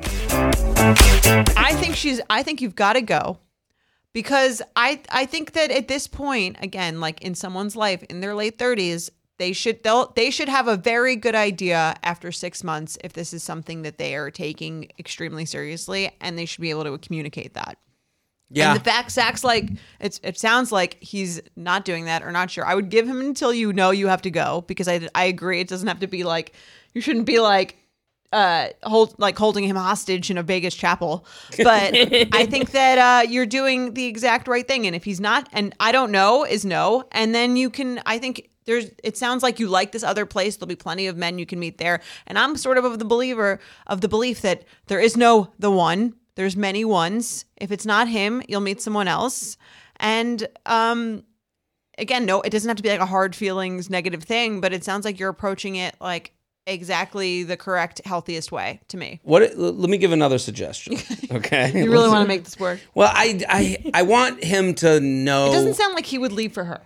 [0.00, 3.38] I think she's I think you've got to go
[4.12, 8.34] because I I think that at this point again like in someone's life in their
[8.34, 12.98] late 30s they should they'll they should have a very good idea after 6 months
[13.04, 16.84] if this is something that they are taking extremely seriously and they should be able
[16.84, 17.78] to communicate that.
[18.50, 18.72] Yeah.
[18.72, 22.50] And the fact Zach's like it's it sounds like he's not doing that or not
[22.50, 22.64] sure.
[22.64, 25.60] I would give him until you know you have to go because I I agree
[25.60, 26.54] it doesn't have to be like
[26.94, 27.76] you shouldn't be like
[28.32, 31.26] uh hold like holding him hostage in a Vegas chapel.
[31.56, 31.94] But
[32.32, 34.86] I think that uh you're doing the exact right thing.
[34.86, 37.04] And if he's not and I don't know is no.
[37.12, 40.56] And then you can I think there's it sounds like you like this other place.
[40.56, 42.00] There'll be plenty of men you can meet there.
[42.26, 45.70] And I'm sort of of the believer of the belief that there is no the
[45.70, 46.14] one.
[46.34, 47.46] There's many ones.
[47.56, 49.56] If it's not him you'll meet someone else.
[49.96, 51.24] And um
[51.96, 54.84] again no it doesn't have to be like a hard feelings negative thing but it
[54.84, 56.32] sounds like you're approaching it like
[56.68, 59.56] exactly the correct healthiest way to me What?
[59.56, 60.96] Let me give another suggestion.
[61.30, 61.72] Okay.
[61.84, 65.48] you really want to make this work Well, I I I want him to know.
[65.50, 66.80] it doesn't sound like he would leave for her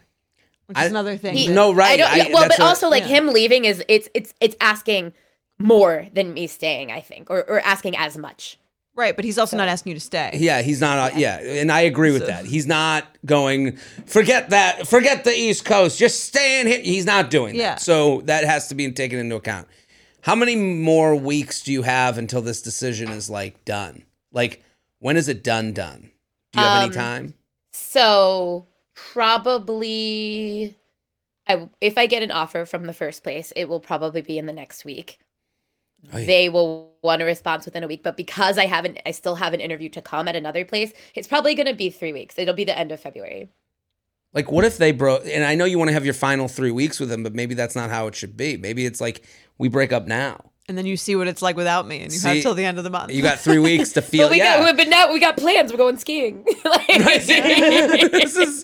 [0.67, 1.93] which is another thing He- No, right.
[1.93, 3.09] I don't, I- well, but what- also like Yeah.
[3.19, 5.13] him leaving is it's it's it's asking
[5.59, 6.91] more than me staying.
[6.91, 8.59] I think, or or asking as much.
[8.95, 11.13] Right but he's also not asking you to stay Yeah, he's not.
[11.13, 12.45] uh, Yeah, and I agree with that.
[12.47, 13.77] He's not going.
[14.07, 14.87] Forget that.
[14.87, 15.99] Forget the East Coast.
[15.99, 16.81] Just stay in here.
[16.81, 17.71] He's not doing Yeah.
[17.75, 17.81] that.
[17.81, 19.69] So that has to be taken into account.
[20.23, 24.05] How many more weeks do you have until this decision is like done?
[24.33, 24.63] Like
[24.99, 25.73] when is it done?
[25.73, 26.11] Done?
[26.53, 27.35] Do you have any Um, time?
[27.73, 30.77] So probably,
[31.49, 34.47] I if I get an offer from the first place, it will probably be in
[34.47, 35.19] the next week.
[36.15, 36.27] Oy.
[36.27, 39.53] They will want a response within a week, but because I haven't, I still have
[39.55, 40.93] an interview to come at another place.
[41.15, 42.39] It's probably going to be three weeks.
[42.39, 43.49] It'll be the end of February.
[44.35, 45.23] Like what if they broke?
[45.27, 47.55] And I know you want to have your final three weeks with him, but maybe
[47.55, 48.57] that's not how it should be.
[48.57, 49.25] Maybe it's like
[49.59, 50.41] we break up now.
[50.69, 52.65] and then you see what it's like without me and you have See, till the
[52.65, 54.25] end of the month You got three weeks to feel.
[54.29, 54.59] But we yeah.
[54.59, 55.71] got, but now we got plans.
[55.71, 56.45] We're going skiing.
[56.65, 56.87] Like-
[57.27, 58.63] this is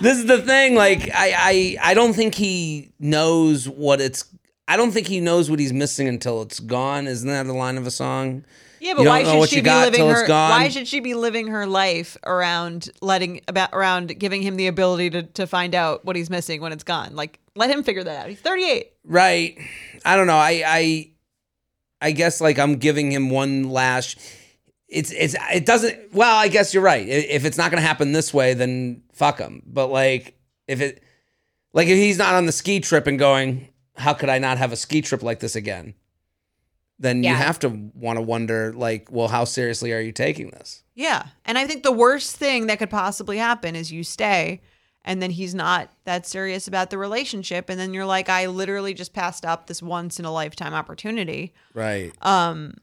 [0.00, 0.74] this is the thing.
[0.76, 4.24] Like I, I I don't think he knows what it's.
[4.70, 7.08] I don't think he knows what he's missing until it's gone.
[7.08, 8.44] Isn't that the line of a song?
[8.78, 10.28] Yeah, but why should she be living her?
[10.28, 15.10] Why should she be living her life around letting about around giving him the ability
[15.10, 17.16] to to find out what he's missing when it's gone?
[17.16, 18.28] Like, let him figure that out.
[18.28, 18.92] He's thirty eight.
[19.04, 19.58] Right.
[20.04, 20.36] I don't know.
[20.36, 21.10] I I
[22.00, 24.16] I guess like I'm giving him one lash.
[24.88, 26.14] It's it's it doesn't.
[26.14, 27.08] Well, I guess you're right.
[27.08, 29.64] If it's not going to happen this way, then fuck him.
[29.66, 31.02] But like if it
[31.72, 33.68] like if he's not on the ski trip and going,
[34.00, 35.94] how could I not have a ski trip like this again?
[36.98, 40.82] Then you have to want to wonder like, well, how seriously are you taking this?
[40.94, 44.60] Yeah, and I think the worst thing that could possibly happen is you stay,
[45.02, 48.92] and then he's not that serious about the relationship, and then you're like, I literally
[48.92, 51.54] just passed up this once in a lifetime opportunity.
[51.72, 52.12] Right.
[52.20, 52.74] Um,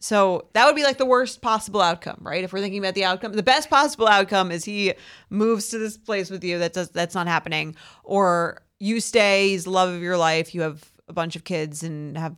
[0.00, 2.42] So that would be like the worst possible outcome, right?
[2.42, 4.94] If we're thinking about the outcome, the best possible outcome is he
[5.28, 6.58] moves to this place with you.
[6.58, 9.50] That does that's not happening, or you stay.
[9.50, 10.54] He's the love of your life.
[10.54, 12.36] You have a bunch of kids and have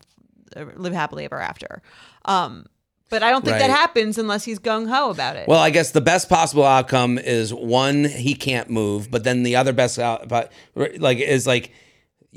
[0.56, 1.80] uh, live happily ever after.
[2.26, 2.66] Um,
[3.10, 5.46] but I don't think that happens unless he's gung ho about it.
[5.46, 9.56] Well, I guess the best possible outcome is one he can't move, but then the
[9.56, 11.72] other best out, but like is like,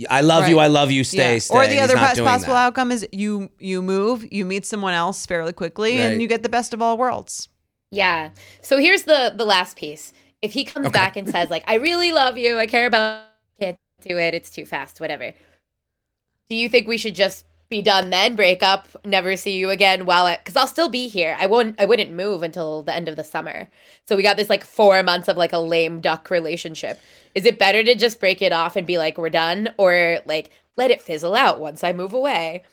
[0.09, 1.39] I love you, I love you, stay, Yeah.
[1.39, 1.55] stay.
[1.55, 2.65] Or the other not pos- doing possible that.
[2.67, 6.11] outcome is you you move, you meet someone else fairly quickly, Right.
[6.11, 7.47] and you get the best of all worlds.
[7.91, 8.31] Yeah.
[8.61, 10.11] So here's the the last piece.
[10.41, 10.93] If he comes Okay.
[10.93, 12.59] back and says like, "I really love you.
[12.59, 13.21] I care about.
[14.05, 14.33] Can't do it.
[14.33, 14.99] It's too fast.
[14.99, 15.33] Whatever."
[16.49, 18.35] Do you think we should just be done then?
[18.35, 18.87] Break up.
[19.03, 20.05] Never see you again.
[20.05, 21.35] While it because I'll still be here.
[21.39, 21.79] I won't.
[21.79, 23.67] I wouldn't move until the end of the summer.
[24.07, 27.01] So we got this like four months of like a lame duck relationship.
[27.33, 30.51] Is it better to just break it off and be like, "We're done," or like
[30.77, 32.63] let it fizzle out once I move away?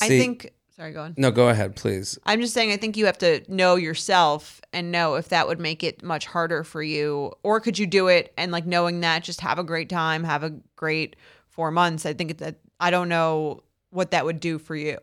[0.00, 0.52] I think.
[0.76, 1.14] Sorry, go on.
[1.16, 2.18] No, go ahead, please.
[2.26, 5.58] I'm just saying, I think you have to know yourself and know if that would
[5.58, 9.24] make it much harder for you, or could you do it and like knowing that,
[9.24, 11.16] just have a great time, have a great
[11.48, 12.04] four months.
[12.04, 14.98] I think that I don't know what that would do for you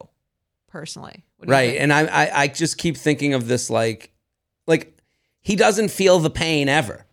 [0.67, 1.23] personally.
[1.37, 1.81] What do you Right, think?
[1.81, 4.11] and I, I, I just keep thinking of this like,
[4.67, 4.95] like
[5.41, 7.03] he doesn't feel the pain ever,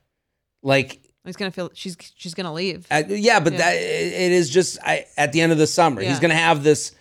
[0.62, 1.00] like.
[1.24, 2.86] he's gonna feel she's she's gonna leave.
[2.90, 3.58] Uh, yeah, but Yeah.
[3.61, 6.02] that it it is just I, at the end of the summer.
[6.02, 6.92] He's gonna have this.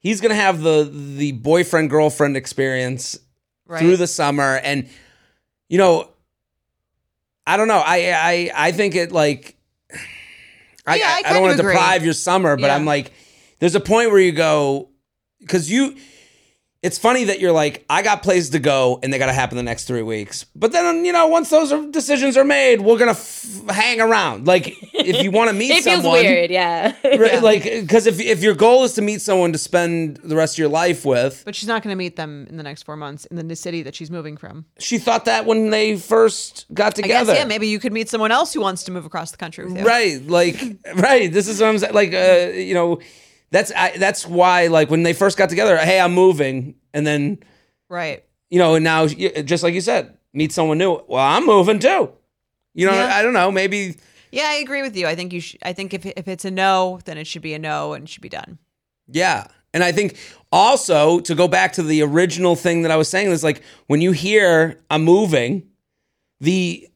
[0.00, 3.18] He's gonna have the the boyfriend girlfriend experience
[3.66, 3.80] Right.
[3.80, 4.88] through the summer, and
[5.68, 6.08] you know,
[7.46, 7.82] I don't know.
[7.84, 9.56] I I I think it like.
[10.86, 12.74] I, Yeah, I I, don't want to deprive your summer, but Yeah.
[12.74, 13.12] I'm like,
[13.58, 14.88] there's a point where you go,
[15.40, 15.96] because you,
[16.80, 19.56] it's funny that you're like, I got places to go and they got to happen
[19.56, 20.44] the next three weeks.
[20.54, 24.00] But then, you know, once those are, decisions are made, we're going to f- hang
[24.00, 24.46] around.
[24.46, 26.20] Like, if you want to meet It feels someone.
[26.22, 26.50] weird.
[26.52, 26.94] Yeah.
[27.02, 30.54] Right, Like, because if, if your goal is to meet someone to spend the rest
[30.54, 33.24] of your life with, But she's not gonna meet them in the next four months
[33.26, 34.64] in the new city that she's moving from.
[34.78, 37.32] she thought that when they first got I together.
[37.32, 39.64] guess yeah, maybe you could meet someone else who wants to move across the country
[39.64, 39.84] with you.
[39.84, 40.62] Right, like
[40.94, 41.32] right.
[41.32, 41.92] This is what I'm saying.
[41.94, 43.00] Like, uh, you know,
[43.50, 47.38] that's I, that's why like when they first got together, hey, I'm moving, and then
[47.88, 48.24] Right.
[48.50, 51.02] you know, and now just like you said, meet someone new.
[51.08, 52.12] Well, I'm moving too.
[52.74, 53.14] You know, Yeah.
[53.16, 53.50] I don't know.
[53.50, 53.96] Maybe
[54.30, 55.06] Yeah, I agree with you.
[55.06, 55.60] I think you should.
[55.62, 58.08] I think if if it's a no, then it should be a no and it
[58.10, 58.58] should be done.
[59.06, 59.46] yeah.
[59.74, 60.16] And I think
[60.50, 64.00] also to go back to the original thing that I was saying is like when
[64.00, 65.68] you hear I'm moving,
[66.40, 66.88] the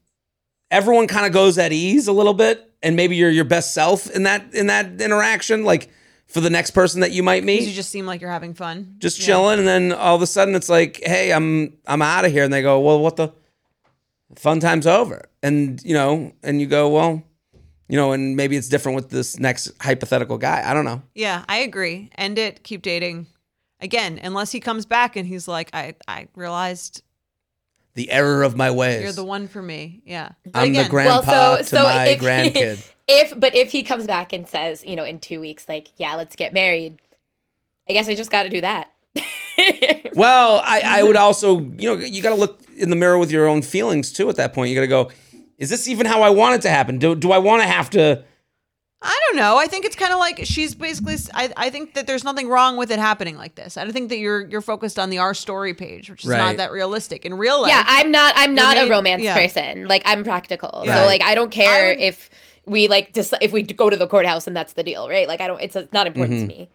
[0.71, 4.09] everyone kind of goes at ease a little bit, and maybe you're your best self
[4.11, 5.91] in that in that interaction, like
[6.33, 7.63] for the next person that you might meet.
[7.63, 8.97] You just seem like you're having fun.
[8.99, 9.27] just Yeah.
[9.27, 12.45] chilling, and then all of a sudden it's like, "Hey, I'm I'm out of here,"
[12.45, 13.33] and they go, "Well, what the
[14.37, 17.23] fun time's over?" And you know, and you go, "Well,
[17.89, 20.63] you know," and maybe it's different with this next hypothetical guy.
[20.65, 21.03] I don't know.
[21.15, 22.11] Yeah, I agree.
[22.17, 22.63] End it.
[22.65, 23.27] Keep dating.
[23.81, 27.03] Again, unless he comes back and he's like, I I realized
[27.95, 29.03] The error of my ways.
[29.03, 30.01] you're the one for me.
[30.07, 30.31] Yeah.
[30.45, 32.89] But I'm the again, grandpa to my if, grandkid.
[33.09, 36.15] If but if he comes back and says, you know, in two weeks, like, yeah,
[36.15, 36.99] let's get married,
[37.89, 38.93] I guess I just got to do that.
[40.15, 43.31] Well, I, I would also, you know, you got to look in the mirror with
[43.31, 44.29] your own feelings too.
[44.29, 45.11] At that point, you got to go,
[45.57, 46.99] is this even how I want it to happen?
[46.99, 48.23] Do do I want to have to?
[49.01, 49.57] I don't know.
[49.59, 51.17] I think it's kind of like she's basically.
[51.33, 53.77] I, I think that there's nothing wrong with it happening like this.
[53.79, 56.39] I don't think that you're you're focused on the our story page, which is Right.
[56.39, 57.25] not that realistic.
[57.25, 58.35] In real life, yeah, I'm not.
[58.37, 59.35] I'm not made- a romance yeah.
[59.35, 59.87] person.
[59.87, 60.83] Like, I'm practical.
[60.85, 61.01] Yeah.
[61.01, 62.29] So, like, I don't care I would- if
[62.67, 65.27] we like just if we go to the courthouse and that's the deal, right?
[65.29, 65.61] Like, I don't.
[65.61, 66.49] It's not important Mm-hmm.
[66.49, 66.71] to me.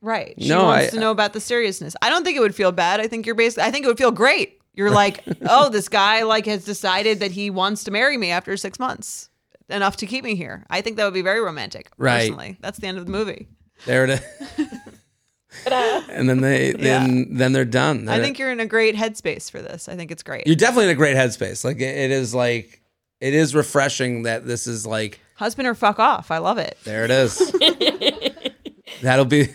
[0.00, 0.34] Right.
[0.38, 1.94] She No, wants I- to know about the seriousness.
[2.02, 3.00] I don't think it would feel bad.
[3.00, 4.58] I think you're basically I think it would feel great.
[4.74, 8.56] You're like, "Oh, this guy like has decided that he wants to marry me after
[8.56, 9.28] 6 months.
[9.68, 12.20] Enough to keep me here." I think that would be very romantic, Right.
[12.22, 12.56] personally.
[12.60, 13.48] That's the end of the movie.
[13.86, 14.68] There it is.
[15.66, 18.08] and then they then then they're done.
[18.08, 19.88] I They're- think you're in a great headspace for this.
[19.88, 20.46] I think it's great.
[20.46, 21.64] you're definitely in a great headspace.
[21.64, 22.81] Like it- it is like
[23.22, 26.30] it is refreshing that this is like Husband or fuck off.
[26.30, 26.76] I love it.
[26.84, 27.38] there it is.
[29.02, 29.48] that'll be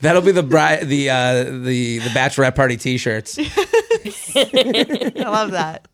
[0.00, 3.38] that'll be the bride the uh the the bachelorette party t-shirts.
[3.38, 5.88] I love that.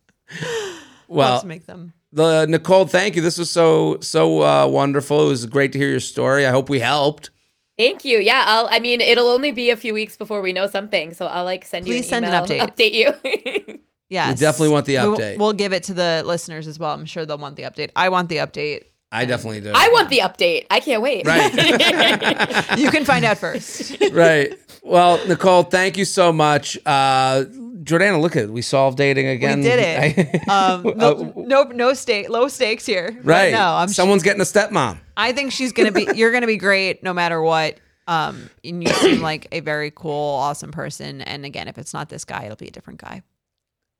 [1.09, 1.93] Well, love to make them.
[2.13, 3.23] the Nicole, thank you.
[3.23, 5.27] This was so so uh, wonderful.
[5.27, 6.45] It was great to hear your story.
[6.45, 7.31] I hope we helped.
[7.79, 8.19] Thank you.
[8.19, 8.69] Yeah, I'll.
[8.71, 11.65] I mean, it'll only be a few weeks before we know something, so I'll like
[11.65, 11.95] send you.
[11.95, 12.61] Please an send an update.
[12.61, 13.79] Update you.
[14.09, 14.39] Yes.
[14.39, 15.39] We definitely want the We'll- update.
[15.39, 16.93] We'll, give it to the listeners as well.
[16.93, 17.91] I'm sure they'll want the update.
[17.97, 18.85] I want the update.
[19.13, 19.73] I definitely do.
[19.75, 20.67] I want the update.
[20.71, 21.27] I can't wait.
[21.27, 21.53] Right.
[22.79, 23.97] You can find out first.
[24.13, 24.53] right.
[24.83, 26.77] Well, Nicole, thank you so much.
[26.85, 27.45] Uh,
[27.83, 28.51] Jordana, look at it.
[28.51, 29.59] We solved dating again.
[29.59, 29.79] We did
[30.19, 30.41] it.
[30.49, 33.17] Um, no, Uh, no, no stake, low stakes here.
[33.23, 33.53] Right.
[33.53, 33.89] No, I'm.
[33.89, 34.99] Someone's getting a stepmom.
[35.17, 36.09] I think she's gonna be.
[36.15, 37.79] You're gonna be great no matter what.
[38.09, 41.23] Um, and you seem like a very cool, awesome person.
[41.23, 43.23] And again, if it's not this guy, it'll be a different guy.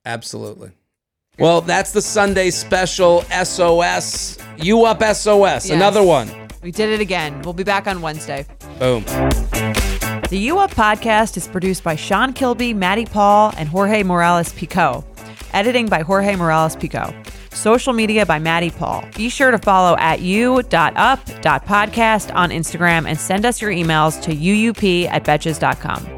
[0.07, 0.71] Absolutely.
[1.37, 4.37] Well, that's the Sunday special SOS.
[4.57, 5.67] You up SOS.
[5.67, 5.69] Yes.
[5.69, 6.31] Another one.
[6.63, 7.41] We did it again.
[7.43, 8.45] We'll be back on Wednesday.
[8.79, 9.03] Boom.
[10.29, 15.05] The U Up podcast is produced by Sean Kilby, Maddie Paul, and Jorge Morales Pico.
[15.53, 17.13] Editing by Jorge Morales Pico.
[17.51, 19.03] Social media by Maddie Paul.
[19.15, 20.65] Be sure to follow at u.up.podcast
[22.35, 26.17] on Instagram and send us your emails to uup at betches.com.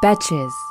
[0.00, 0.69] Betches.